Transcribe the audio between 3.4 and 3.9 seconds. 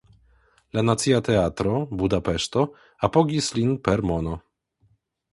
lin